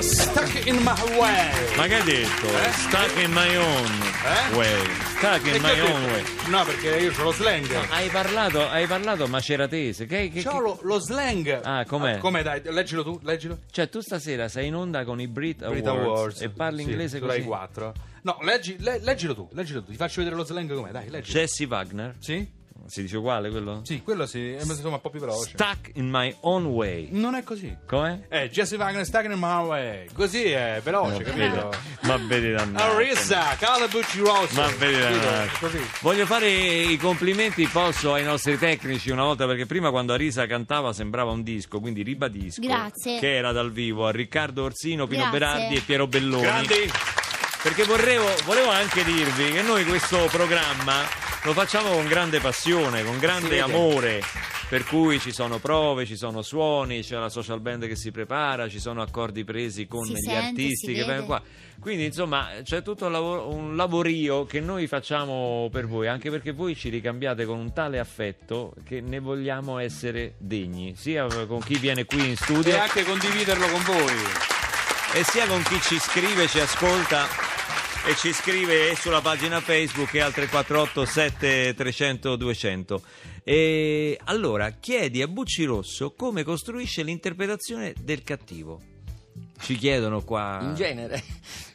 Wagner, 0.02 0.04
stuck 0.04 0.66
in 0.68 0.76
my 0.78 1.18
way. 1.18 1.76
Ma 1.78 1.86
che 1.88 1.96
hai 1.96 2.04
detto? 2.04 2.48
Eh? 2.48 2.72
Stuck 2.72 3.18
in 3.24 3.32
my 3.32 3.56
own 3.56 3.86
Eh? 4.26 4.56
way. 4.56 4.86
Stuck 5.18 5.46
in 5.46 5.62
my 5.62 5.80
own 5.80 6.04
way. 6.06 6.24
No, 6.50 6.64
perché 6.66 6.98
io 6.98 7.12
ho 7.16 7.24
lo 7.24 7.32
slang. 7.32 7.72
Hai 7.90 8.10
parlato, 8.10 8.68
hai 8.68 8.88
parlato 8.88 9.28
maceratese. 9.28 10.06
Che, 10.08 10.30
che- 10.32 10.42
C'ho 10.42 10.52
che- 10.58 10.60
lo, 10.60 10.80
lo 10.82 11.00
slang. 11.00 11.60
Ah, 11.64 11.86
com'è? 11.86 12.18
Com'è, 12.18 12.42
dai, 12.42 12.62
leggilo 12.66 13.04
tu, 13.04 13.20
leggilo. 13.24 13.60
Cioè, 13.70 13.90
tu 13.90 14.00
stasera 14.02 14.48
sei 14.48 14.68
in 14.68 14.76
onda 14.76 15.04
con 15.04 15.20
i 15.22 15.28
Brit 15.28 15.62
Awards, 15.62 15.82
Brit 15.82 15.88
Awards. 15.88 16.42
e 16.42 16.50
parli 16.50 16.84
Sì, 16.84 16.90
inglese 16.90 17.20
così. 17.20 17.32
Rai 17.38 17.44
4. 17.44 17.94
No, 18.24 18.38
leggi, 18.42 18.76
le- 18.80 19.00
leggilo 19.02 19.36
tu, 19.36 19.50
leggilo 19.54 19.84
tu. 19.84 19.92
Ti 19.92 19.98
faccio 19.98 20.16
vedere 20.18 20.36
lo 20.36 20.44
slang 20.44 20.74
com'è, 20.74 20.90
dai, 20.92 21.10
leggilo. 21.10 21.40
Jesse 21.40 21.66
Wagner. 21.66 22.16
Sì? 22.20 22.60
Si 22.88 23.02
dice 23.02 23.18
uguale 23.18 23.50
quello? 23.50 23.82
Sì, 23.84 24.02
quello 24.02 24.26
sì, 24.26 24.52
è 24.52 24.62
insomma 24.62 24.96
un 24.96 25.02
po' 25.02 25.10
più 25.10 25.20
veloce. 25.20 25.52
Stuck 25.52 25.92
in 25.94 26.10
my 26.10 26.36
own 26.42 26.66
way. 26.66 27.08
Non 27.12 27.36
è 27.36 27.44
così. 27.44 27.76
Com'è? 27.86 28.26
Eh, 28.30 28.50
Jesse 28.50 28.76
Wagner, 28.76 29.06
stuck 29.06 29.26
in 29.26 29.32
my 29.38 29.66
way. 29.66 30.08
Così 30.14 30.50
è 30.52 30.82
veloce, 30.84 31.24
capito? 31.24 31.72
Ma 32.02 32.18
vedi 32.18 32.52
dannato. 32.52 32.96
Arisa, 32.96 33.56
Calabucci 33.58 34.20
Rosso. 34.20 34.60
Ma 34.60 34.68
vedi 34.78 35.00
dannato. 35.00 35.58
Così. 35.60 35.80
Voglio 36.02 36.26
fare 36.26 36.50
i 36.50 36.98
complimenti, 36.98 37.68
posso, 37.68 38.14
ai 38.14 38.24
nostri 38.24 38.58
tecnici 38.58 39.10
una 39.10 39.24
volta, 39.24 39.46
perché 39.46 39.66
prima 39.66 39.90
quando 39.90 40.14
Arisa 40.14 40.46
cantava 40.46 40.94
sembrava 40.94 41.32
un 41.32 41.44
disco, 41.44 41.80
quindi 41.80 42.04
ribadisco 42.04 42.62
Grazie. 42.62 43.20
che 43.20 43.36
era 43.36 43.52
dal 43.52 43.72
vivo 43.72 44.08
a 44.08 44.12
Riccardo 44.12 44.64
Orsino, 44.64 45.08
Pino 45.08 45.30
Grazie. 45.30 45.40
Berardi 45.40 45.76
e 45.76 45.80
Piero 45.82 46.08
Belloni. 46.08 46.42
Grandi. 46.42 46.92
Perché 47.64 47.84
vorrevo, 47.84 48.28
volevo 48.46 48.72
anche 48.72 49.04
dirvi 49.04 49.52
che 49.52 49.62
noi 49.62 49.86
questo 49.86 50.28
programma 50.32 51.21
lo 51.44 51.54
facciamo 51.54 51.90
con 51.92 52.08
grande 52.08 52.40
passione, 52.40 53.04
con 53.04 53.18
grande 53.18 53.60
amore. 53.60 54.22
Per 54.70 54.86
cui 54.86 55.20
ci 55.20 55.34
sono 55.34 55.58
prove, 55.60 56.06
ci 56.06 56.16
sono 56.16 56.42
suoni, 56.42 57.02
c'è 57.02 57.18
la 57.18 57.28
social 57.28 57.60
band 57.60 57.88
che 57.88 57.98
si 57.98 58.10
prepara, 58.10 58.70
ci 58.70 58.80
sono 58.80 59.02
accordi 59.02 59.44
presi 59.44 59.86
con 59.86 60.06
Si 60.06 60.14
gli 60.14 60.20
sente, 60.22 60.48
artisti 60.48 60.94
che 60.94 61.04
vengono 61.04 61.26
qua. 61.26 61.42
Quindi 61.78 62.06
insomma 62.06 62.48
c'è 62.64 62.82
tutto 62.82 63.08
un, 63.08 63.12
lavoro- 63.12 63.50
un 63.50 63.76
lavorio 63.76 64.46
che 64.46 64.62
noi 64.62 64.88
facciamo 64.88 65.68
per 65.70 65.88
voi, 65.88 66.08
anche 66.08 66.30
perché 66.30 66.54
voi 66.54 66.74
ci 66.78 66.88
ricambiate 66.88 67.44
con 67.44 67.60
un 67.60 67.74
tale 67.74 68.00
affetto 68.00 68.74
che 68.86 69.02
ne 69.02 69.20
vogliamo 69.20 69.78
essere 69.78 70.36
degni, 70.38 70.94
sia 70.96 71.26
con 71.48 71.60
chi 71.60 71.78
viene 71.78 72.06
qui 72.06 72.24
in 72.24 72.32
E 72.32 72.36
studio 72.38 72.80
anche 72.80 73.04
condividerlo 73.04 73.68
con 73.68 73.84
voi. 73.84 74.14
e 75.16 75.24
sia 75.26 75.46
con 75.48 75.62
chi 75.64 75.82
ci 75.82 76.00
scrive, 76.00 76.48
ci 76.48 76.62
ascolta 76.62 77.28
e 78.08 78.16
ci 78.16 78.34
scrive 78.34 78.96
sulla 78.96 79.22
pagina 79.22 79.60
Facebook 79.62 80.14
e 80.16 80.22
al 80.22 80.34
348 80.34 81.06
7300 81.06 82.36
200. 82.36 83.02
E 83.44 84.20
allora 84.26 84.70
chiedi 84.72 85.22
a 85.22 85.28
Bucci 85.28 85.64
Rosso 85.66 86.14
come 86.14 86.44
costruisce 86.44 87.04
l'interpretazione 87.04 87.94
del 88.00 88.24
cattivo. 88.24 88.82
Ci 89.60 89.76
chiedono 89.76 90.22
qua. 90.24 90.60
In 90.62 90.76
genere. 90.76 91.24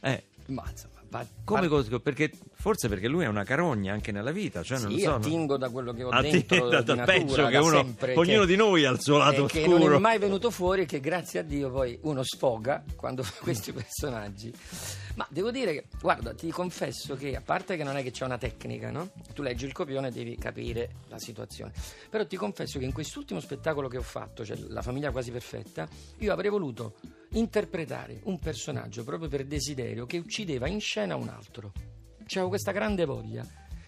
Eh, 0.02 0.24
Ma 0.46 0.64
insomma, 0.70 1.00
pa- 1.08 1.26
come 1.44 1.62
pa- 1.62 1.68
cos- 1.68 2.00
perché 2.02 2.30
forse 2.58 2.88
perché 2.88 3.06
lui 3.06 3.24
è 3.24 3.28
una 3.28 3.44
carogna 3.44 3.92
anche 3.92 4.10
nella 4.12 4.32
vita, 4.32 4.62
cioè 4.62 4.78
non 4.80 4.90
sì, 4.92 5.00
so. 5.00 5.14
attingo 5.14 5.56
da 5.56 5.68
quello 5.70 5.92
che 5.92 6.02
ho 6.02 6.10
dentro 6.20 6.68
da- 6.68 6.80
di 6.80 6.84
da 6.86 6.94
natura, 6.94 7.04
peggio 7.18 7.46
che 7.46 7.56
uno- 7.58 7.76
sempre, 7.76 8.14
ognuno 8.16 8.40
che- 8.40 8.46
di 8.46 8.56
noi 8.56 8.84
ha 8.84 8.90
il 8.90 9.00
suo 9.00 9.18
lato 9.18 9.44
e 9.44 9.48
che 9.48 9.60
oscuro. 9.60 9.78
non 9.78 9.94
è 9.94 9.98
mai 9.98 10.18
venuto 10.18 10.50
fuori 10.50 10.86
che 10.86 10.98
grazie 11.00 11.40
a 11.40 11.42
Dio 11.42 11.70
poi 11.70 11.98
uno 12.02 12.22
sfoga 12.24 12.82
quando 12.96 13.22
fa 13.22 13.34
questi 13.40 13.72
personaggi. 13.72 14.52
Ma 15.16 15.26
devo 15.30 15.50
dire 15.50 15.72
che, 15.72 15.84
guarda, 15.98 16.34
ti 16.34 16.50
confesso 16.50 17.14
che 17.16 17.34
a 17.36 17.40
parte 17.40 17.76
che 17.78 17.84
non 17.84 17.96
è 17.96 18.02
che 18.02 18.10
c'è 18.10 18.26
una 18.26 18.36
tecnica, 18.36 18.90
no? 18.90 19.12
Tu 19.32 19.40
leggi 19.40 19.64
il 19.64 19.72
copione 19.72 20.08
e 20.08 20.10
devi 20.10 20.36
capire 20.36 20.90
la 21.08 21.18
situazione. 21.18 21.72
Però 22.10 22.26
ti 22.26 22.36
confesso 22.36 22.78
che 22.78 22.84
in 22.84 22.92
quest'ultimo 22.92 23.40
spettacolo 23.40 23.88
che 23.88 23.96
ho 23.96 24.02
fatto, 24.02 24.44
cioè 24.44 24.58
La 24.68 24.82
famiglia 24.82 25.10
quasi 25.10 25.30
perfetta, 25.30 25.88
io 26.18 26.32
avrei 26.34 26.50
voluto 26.50 26.96
interpretare 27.30 28.20
un 28.24 28.38
personaggio 28.38 29.04
proprio 29.04 29.28
per 29.30 29.46
desiderio 29.46 30.04
che 30.04 30.18
uccideva 30.18 30.68
in 30.68 30.80
scena 30.80 31.16
un 31.16 31.28
altro. 31.28 31.72
C'avevo 32.26 32.48
questa 32.48 32.72
grande 32.72 33.04
voglia 33.04 33.44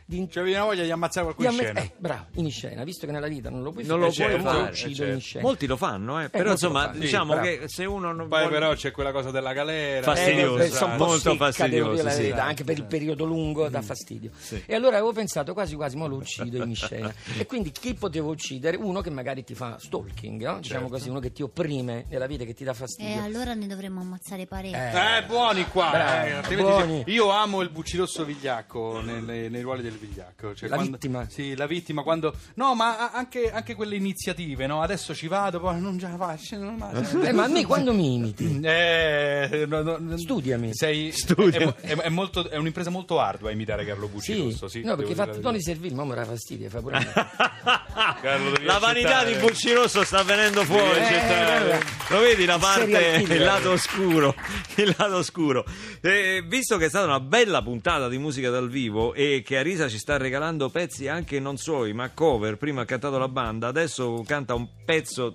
di 0.09 0.27
C'avevi 0.31 0.55
una 0.55 0.65
voglia 0.65 0.85
di 0.85 0.91
ammazzare 0.91 1.27
qualcuno 1.35 1.50
di 1.50 1.55
in 1.57 1.61
scena. 1.62 1.81
eh, 1.81 1.93
bravo, 1.99 2.25
in 2.37 2.50
scena, 2.50 2.83
visto 2.85 3.05
che 3.05 3.12
nella 3.12 3.29
vita 3.29 3.50
non 3.50 3.62
lo 3.62 3.73
puoi 3.73 3.85
Non 3.85 3.99
fare, 3.99 4.09
lo 4.09 4.15
puoi 4.15 4.29
comunque 4.38 4.59
fare, 4.61 4.71
uccido 4.73 4.95
certo. 4.95 5.12
in 5.12 5.21
scena. 5.21 5.45
Molti 5.45 5.67
lo 5.67 5.77
fanno, 5.77 6.21
eh, 6.23 6.29
però 6.31 6.45
molti 6.45 6.45
lo 6.45 6.50
insomma, 6.53 6.85
fanno. 6.87 6.99
diciamo 6.99 7.35
Sì, 7.35 7.41
che 7.43 7.62
se 7.67 7.85
uno 7.85 8.12
non 8.12 8.29
Poi 8.29 8.41
vuole- 8.41 8.49
però 8.59 8.73
c'è 8.75 8.91
quella 8.91 9.12
cosa 9.12 9.31
della 9.31 9.53
galera. 9.53 10.03
Fastidioso, 10.03 10.62
Eh, 10.62 10.65
Eh, 10.65 10.71
sono 10.71 10.97
molto 10.97 11.35
la 11.37 12.11
sì. 12.11 12.31
anche 12.31 12.65
per 12.65 12.79
il 12.79 12.85
periodo 12.85 13.25
lungo 13.27 13.69
dà 13.69 13.83
fastidio. 13.83 14.31
E 14.65 14.75
allora 14.75 14.97
avevo 14.97 15.12
pensato 15.12 15.53
quasi 15.53 15.75
quasi 15.75 15.97
mo 15.97 16.07
lo 16.07 16.17
uccido 16.17 16.62
in 16.65 16.75
scena. 16.75 17.12
e 17.37 17.45
quindi 17.45 17.71
chi 17.71 17.93
potevo 17.93 18.31
uccidere? 18.31 18.79
Uno 18.79 19.03
che 19.03 19.11
magari 19.11 19.45
ti 19.45 19.55
fa 19.55 19.77
stalking, 19.79 20.43
no? 20.43 20.59
diciamo 20.61 20.81
Certo. 20.81 20.88
così, 20.95 21.09
uno 21.11 21.21
che 21.21 21.33
ti 21.33 21.43
opprime 21.43 22.07
nella 22.09 22.27
vita, 22.27 22.45
che 22.45 22.55
ti 22.55 22.65
dà 22.65 22.71
E 22.71 22.75
fastidio. 22.75 23.23
allora 23.23 23.53
ne 23.53 23.67
dovremmo 23.67 24.00
ammazzare 24.00 24.47
parecchi. 24.47 24.75
Eh, 24.75 25.25
buoni 25.27 25.65
qua, 25.67 26.25
eh, 26.27 26.57
buoni. 26.57 27.03
Io 27.09 27.29
amo 27.29 27.61
il 27.61 27.69
buccirosso 27.69 28.25
vigliacco 28.25 29.00
nei 29.03 29.61
ruoli 29.61 29.83
del 29.83 29.97
vigliacco. 29.99 30.55
Cioè 30.55 30.69
La 30.69 30.76
quando- 30.76 30.93
vittima. 30.93 31.26
Sì, 31.28 31.55
la 31.57 31.67
vittima 31.67 32.02
quando. 32.02 32.35
No, 32.55 32.75
ma 32.75 33.11
anche, 33.12 33.50
anche 33.50 33.75
quelle 33.75 33.97
iniziative, 33.97 34.67
no? 34.67 34.83
Adesso 34.83 35.14
ci 35.14 35.28
vado, 35.28 35.61
poi 35.61 35.81
non 35.81 35.99
ce 35.99 36.09
la 36.09 36.17
faccio. 36.17 36.57
non 36.57 36.76
ma- 36.76 36.90
Eh, 37.28 37.33
ma 37.33 37.45
a 37.45 37.49
me 37.49 37.64
quando 37.64 37.93
mi 37.93 38.14
imiti? 38.14 38.61
Eh, 38.62 39.64
no, 39.69 39.83
no. 39.83 40.17
Studiami. 40.17 40.71
Sei, 40.75 41.12
Studiami. 41.12 41.75
È, 41.81 41.88
è- 41.88 41.97
è 41.97 42.09
molto- 42.09 42.49
è 42.49 42.57
un'impresa 42.57 42.90
molto 42.90 43.19
ardua 43.21 43.50
imitare 43.50 43.85
Carlo 43.85 44.09
Bucci 44.09 44.33
Sì, 44.35 44.38
Rosso. 44.43 44.69
Sì, 44.69 44.83
no, 44.83 44.97
perché 44.97 45.14
la 45.14 45.25
fattoni 45.26 45.43
verità. 45.43 45.62
servili, 45.71 45.95
ma 45.95 46.05
mi 46.05 46.14
dà 46.14 46.25
fastidio, 46.25 46.69
fa 46.71 46.81
pure 46.81 46.99
La 48.64 48.78
vanità 48.78 49.25
di 49.25 49.35
Bucci 49.35 49.73
Rosso 49.73 50.05
sta 50.05 50.23
venendo 50.23 50.64
fuori. 50.64 51.00
Eh, 51.00 51.05
cioè, 51.05 51.26
guarda. 51.26 51.78
lo 52.11 52.21
vedi 52.21 52.45
la 52.45 52.59
parte, 52.59 53.25
il 53.26 53.40
lato 53.43 53.71
oscuro. 53.73 54.35
Il 54.76 54.95
lato 54.97 55.17
oscuro. 55.17 55.64
Eh, 56.00 56.43
visto 56.47 56.76
che 56.76 56.87
è 56.87 56.88
stata 56.88 57.07
una 57.07 57.21
bella 57.21 57.62
puntata 57.62 58.09
di 58.09 58.19
musica 58.19 58.50
dal 58.50 58.69
vivo 58.69 59.14
e 59.14 59.43
che 59.45 59.59
Arisa 59.59 59.88
ci 59.88 59.99
sta 59.99 60.16
regalando 60.16 60.68
pezzi 60.68 61.09
anche 61.09 61.40
non 61.40 61.57
suoi, 61.57 61.92
ma 61.92 62.11
cover. 62.11 62.57
Prima 62.57 62.83
ha 62.83 62.85
cantato 62.85 63.18
la 63.18 63.28
banda, 63.28 63.66
adesso 63.66 64.23
canta 64.26 64.54
un 64.54 64.68
pezzo 64.85 65.35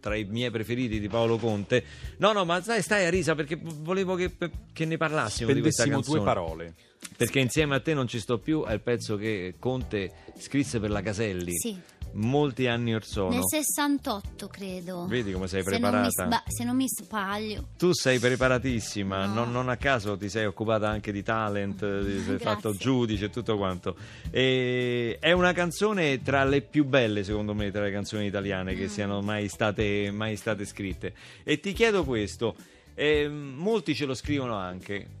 tra 0.00 0.16
i 0.16 0.24
miei 0.24 0.50
preferiti 0.50 0.98
di 0.98 1.08
Paolo 1.08 1.38
Conte. 1.38 1.84
No, 2.18 2.32
no, 2.32 2.44
ma 2.44 2.60
stai, 2.60 2.82
stai 2.82 3.06
Arisa 3.06 3.34
perché 3.34 3.58
volevo 3.62 4.16
che, 4.16 4.32
che 4.72 4.84
ne 4.84 4.96
parlassimo 4.96 5.52
di 5.52 5.60
questa 5.60 5.86
canzone. 5.86 6.16
due 6.16 6.26
parole. 6.26 6.74
Perché 7.16 7.38
insieme 7.38 7.76
a 7.76 7.80
te 7.80 7.94
non 7.94 8.08
ci 8.08 8.18
sto 8.18 8.38
più 8.38 8.64
è 8.64 8.72
il 8.72 8.80
pezzo 8.80 9.16
che 9.16 9.54
Conte 9.58 10.12
scrisse 10.38 10.80
per 10.80 10.90
la 10.90 11.02
Caselli. 11.02 11.52
Sì. 11.56 11.80
Molti 12.14 12.66
anni 12.66 12.94
or 12.94 13.04
sono. 13.04 13.30
Nel 13.30 13.42
68 13.46 14.48
credo. 14.48 15.06
Vedi 15.06 15.32
come 15.32 15.48
sei 15.48 15.62
Se 15.62 15.70
non 15.70 15.80
preparata? 15.80 16.10
sba- 16.10 16.42
se 16.46 16.64
non 16.64 16.76
mi 16.76 16.86
sbaglio. 16.88 17.68
Tu 17.76 17.92
sei 17.92 18.18
preparatissima, 18.18 19.26
No. 19.26 19.34
non, 19.34 19.52
non 19.52 19.68
a 19.68 19.76
caso 19.76 20.16
ti 20.16 20.28
sei 20.28 20.46
occupata 20.46 20.88
anche 20.88 21.12
di 21.12 21.22
talent, 21.22 21.78
ti 22.04 22.22
sei 22.24 22.38
fatto 22.38 22.72
giudice 22.74 23.26
e 23.26 23.30
tutto 23.30 23.56
quanto. 23.56 23.96
E 24.30 25.18
è 25.20 25.32
una 25.32 25.52
canzone 25.52 26.22
tra 26.22 26.44
le 26.44 26.60
più 26.62 26.84
belle, 26.84 27.24
secondo 27.24 27.54
me, 27.54 27.70
tra 27.70 27.82
le 27.82 27.90
canzoni 27.92 28.26
italiane 28.26 28.74
Mm. 28.74 28.76
che 28.78 28.88
siano 28.88 29.20
mai 29.20 29.48
state, 29.48 30.10
mai 30.10 30.36
state 30.36 30.64
scritte. 30.64 31.14
E 31.44 31.60
ti 31.60 31.72
chiedo 31.72 32.04
questo, 32.04 32.54
ehm, 32.94 33.54
molti 33.56 33.94
ce 33.94 34.04
lo 34.06 34.14
scrivono 34.14 34.54
anche. 34.56 35.20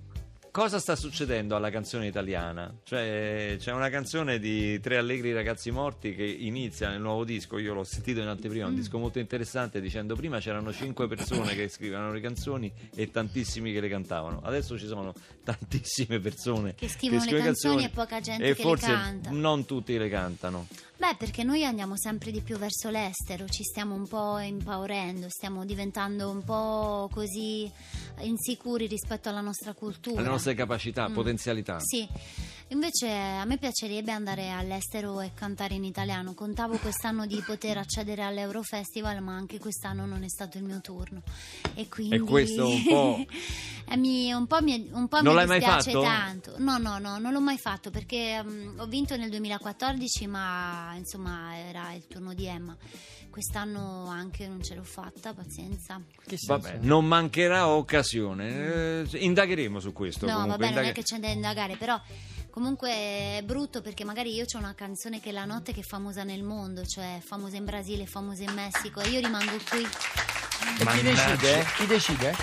Cosa 0.52 0.78
sta 0.78 0.96
succedendo 0.96 1.56
alla 1.56 1.70
canzone 1.70 2.06
italiana? 2.06 2.70
Cioè, 2.84 3.56
c'è 3.58 3.72
una 3.72 3.88
canzone 3.88 4.38
di 4.38 4.78
Tre 4.80 4.98
Allegri 4.98 5.32
Ragazzi 5.32 5.70
Morti 5.70 6.14
che 6.14 6.26
inizia 6.26 6.90
nel 6.90 7.00
nuovo 7.00 7.24
disco. 7.24 7.56
Io 7.56 7.72
l'ho 7.72 7.84
sentito 7.84 8.20
in 8.20 8.26
anteprima, 8.26 8.66
un 8.66 8.74
disco 8.74 8.98
molto 8.98 9.18
interessante. 9.18 9.80
Dicendo 9.80 10.14
prima 10.14 10.40
c'erano 10.40 10.70
cinque 10.70 11.08
persone 11.08 11.54
che 11.54 11.68
scrivevano 11.68 12.12
le 12.12 12.20
canzoni 12.20 12.70
e 12.94 13.10
tantissimi 13.10 13.72
che 13.72 13.80
le 13.80 13.88
cantavano. 13.88 14.42
Adesso 14.42 14.78
ci 14.78 14.86
sono 14.86 15.14
tantissime 15.42 16.20
persone 16.20 16.74
Che 16.74 16.88
scrivono 16.88 17.24
le 17.24 17.42
canzoni 17.42 17.84
e 17.84 17.88
poca 17.88 18.20
gente 18.20 18.44
e 18.44 18.54
che 18.54 18.62
le 18.62 18.68
forse 18.68 18.92
canta. 18.92 19.30
non 19.30 19.64
tutti 19.64 19.96
le 19.96 20.10
cantano. 20.10 20.66
Beh, 20.98 21.16
perché 21.18 21.42
noi 21.42 21.64
andiamo 21.64 21.96
sempre 21.96 22.30
di 22.30 22.42
più 22.42 22.58
verso 22.58 22.88
l'estero, 22.88 23.48
ci 23.48 23.64
stiamo 23.64 23.96
un 23.96 24.06
po' 24.06 24.38
impaurendo, 24.38 25.26
stiamo 25.28 25.64
diventando 25.64 26.30
un 26.30 26.44
po' 26.44 27.08
così 27.10 27.68
insicuri 28.20 28.86
rispetto 28.86 29.28
alla 29.28 29.40
nostra 29.40 29.72
cultura. 29.72 30.20
alle 30.20 30.28
nostre 30.42 30.54
capacità, 30.54 31.08
Mm. 31.08 31.12
potenzialità. 31.14 31.78
Sì, 31.80 32.06
invece 32.72 33.10
a 33.10 33.44
me 33.44 33.58
piacerebbe 33.58 34.10
andare 34.12 34.50
all'estero 34.50 35.20
e 35.20 35.32
cantare 35.34 35.74
in 35.74 35.84
italiano. 35.84 36.34
Contavo 36.34 36.76
quest'anno 36.78 37.26
di 37.26 37.40
poter 37.46 37.76
accedere 37.78 38.22
all'Eurofestival, 38.22 39.22
ma 39.22 39.34
anche 39.34 39.58
quest'anno 39.58 40.06
non 40.06 40.22
è 40.24 40.28
stato 40.28 40.58
il 40.58 40.64
mio 40.64 40.80
turno. 40.80 41.22
E 41.74 41.88
quindi. 41.88 42.16
E 42.16 42.20
questo 42.20 42.66
un 42.66 42.82
po'- 42.84 43.26
Eh, 43.84 43.96
mi, 43.96 44.32
un 44.32 44.46
po' 44.46 44.62
mi, 44.62 44.88
un 44.92 45.08
po' 45.08 45.20
Non 45.20 45.32
mi 45.32 45.38
l'hai 45.40 45.46
mai 45.46 45.58
dispiace 45.58 45.90
fatto? 45.90 46.02
tanto. 46.02 46.54
No, 46.58 46.78
no, 46.78 46.98
no, 46.98 47.18
non 47.18 47.32
l'ho 47.32 47.40
mai 47.40 47.58
fatto 47.58 47.90
perché 47.90 48.42
mm, 48.42 48.78
ho 48.78 48.86
vinto 48.86 49.16
nel 49.16 49.28
2014, 49.28 50.26
ma 50.28 50.94
insomma 50.96 51.56
era 51.58 51.92
il 51.92 52.06
turno 52.06 52.32
di 52.32 52.46
Emma. 52.46 52.74
Quest'anno 53.28 54.06
anche 54.06 54.46
non 54.46 54.62
ce 54.62 54.74
l'ho 54.76 54.84
fatta, 54.84 55.34
pazienza. 55.34 56.00
Che? 56.24 56.38
Vabbè, 56.46 56.78
non 56.82 57.04
mancherà 57.06 57.68
occasione. 57.68 59.02
Eh, 59.02 59.06
indagheremo 59.18 59.80
su 59.80 59.92
questo. 59.92 60.26
No, 60.26 60.32
comunque, 60.34 60.56
vabbè, 60.58 60.68
non 60.74 60.78
è 60.84 60.86
indag- 60.88 60.94
che 60.94 61.02
c'è 61.02 61.18
da 61.18 61.28
indagare, 61.28 61.76
però 61.76 62.00
comunque 62.52 62.90
è 62.90 63.40
brutto 63.44 63.80
perché 63.80 64.04
magari 64.04 64.32
io 64.34 64.44
ho 64.44 64.58
una 64.58 64.74
canzone 64.74 65.20
che 65.20 65.30
è 65.30 65.32
la 65.32 65.44
notte 65.46 65.72
che 65.72 65.80
è 65.80 65.84
famosa 65.84 66.22
nel 66.22 66.42
mondo, 66.42 66.84
cioè 66.84 67.18
famosa 67.24 67.56
in 67.56 67.64
Brasile, 67.64 68.06
famosa 68.06 68.42
in 68.42 68.52
Messico, 68.52 69.00
e 69.00 69.08
io 69.08 69.20
rimango 69.20 69.56
qui. 69.68 69.80
E 70.78 70.86
chi 70.86 71.02
decide? 71.02 71.66
Chi 71.76 71.86
decide? 71.86 72.34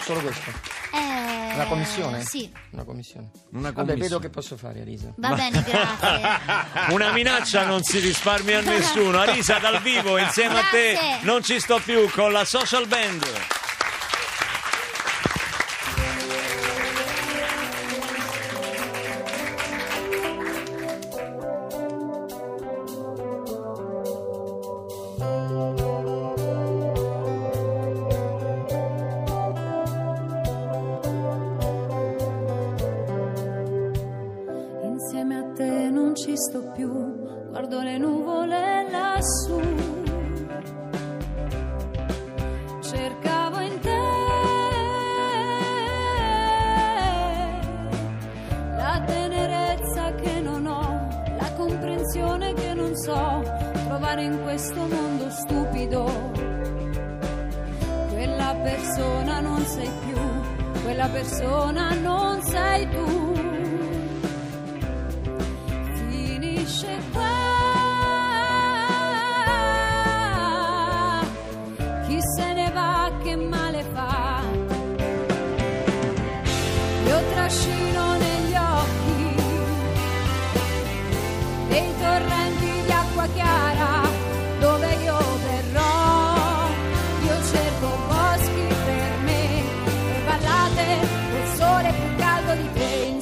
Solo 0.00 0.20
questo? 0.20 0.50
Eh, 0.94 1.54
Una 1.54 1.66
commissione? 1.66 2.24
Sì, 2.24 2.50
Una 2.70 2.84
commissione. 2.84 3.30
Una 3.50 3.70
Vabbè, 3.70 3.74
commissione. 3.74 4.00
vedo 4.00 4.18
che 4.20 4.30
posso 4.30 4.56
fare, 4.56 4.80
Elisa. 4.80 5.12
va 5.16 5.34
bene, 5.34 5.62
grazie. 5.62 6.94
Una 6.94 7.12
minaccia 7.12 7.66
non 7.66 7.82
si 7.82 7.98
risparmia 7.98 8.58
a 8.60 8.62
nessuno. 8.62 9.18
Arisa 9.18 9.58
dal 9.58 9.82
vivo 9.82 10.16
insieme 10.16 10.58
a 10.60 10.64
te. 10.70 10.92
Grazie. 10.92 11.18
Non 11.26 11.42
ci 11.42 11.60
sto 11.60 11.78
più 11.84 12.08
con 12.10 12.32
la 12.32 12.44
social 12.44 12.86
band. 12.86 13.24
Questo 54.42 54.86
mondo 54.86 55.30
stupido. 55.30 56.04
Quella 58.10 58.54
persona 58.62 59.40
non 59.40 59.64
sei 59.64 59.90
più, 60.06 60.82
quella 60.82 61.08
persona 61.08 61.94
non 61.94 62.42
sei 62.42 62.88
tu 62.88 63.27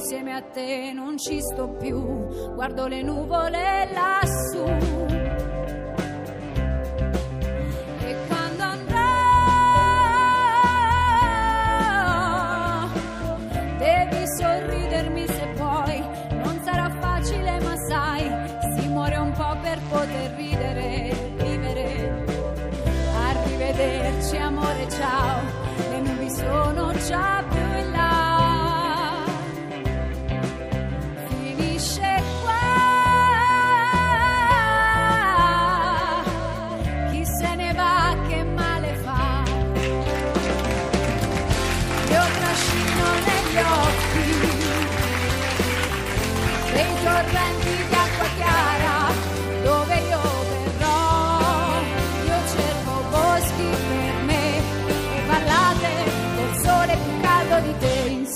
Insieme 0.09 0.35
a 0.35 0.41
te 0.41 0.93
non 0.93 1.17
ci 1.17 1.41
sto 1.41 1.67
più, 1.67 1.99
guardo 2.53 2.87
le 2.87 3.01
nuvole 3.01 3.89
lassù. 3.91 5.46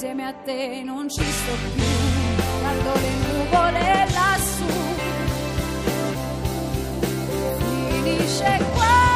Insieme 0.02 0.26
a 0.26 0.34
te 0.34 0.82
non 0.84 1.08
ci 1.10 1.22
sto 1.22 1.52
più, 1.76 1.84
guardo 2.60 2.94
le 3.00 3.10
nuvole 3.28 4.08
lassù. 4.12 4.65
Finisce 7.60 8.60
qua. 8.74 9.11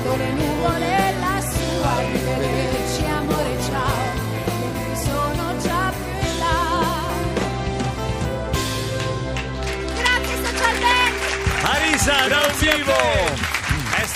Più 0.00 0.37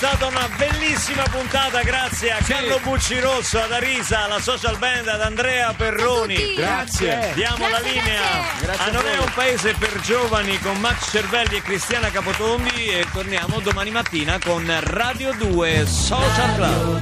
stata 0.05 0.25
una 0.25 0.49
bellissima 0.57 1.23
puntata, 1.31 1.81
grazie 1.81 2.31
a 2.31 2.39
Carlo 2.43 2.77
Buccirosso, 2.83 3.61
ad 3.61 3.71
Arisa, 3.71 4.25
alla 4.25 4.41
social 4.41 4.77
band, 4.77 5.07
ad 5.07 5.21
Andrea 5.21 5.71
Perroni. 5.71 6.55
Grazie. 6.55 7.31
Diamo 7.33 7.69
la 7.69 7.79
Grazie, 7.79 8.01
linea 8.01 8.21
grazie. 8.59 8.83
A 8.83 8.91
Non 8.91 9.07
è 9.07 9.17
un 9.17 9.31
paese 9.33 9.73
per 9.75 10.01
giovani 10.01 10.59
con 10.59 10.77
Max 10.81 11.09
Cervelli 11.09 11.55
e 11.55 11.61
Cristiana 11.61 12.09
Capotondi 12.09 12.87
e 12.87 13.05
torniamo 13.13 13.61
domani 13.61 13.91
mattina 13.91 14.37
con 14.43 14.69
Radio 14.81 15.31
2 15.35 15.85
Social 15.85 16.53
Club. 16.55 17.01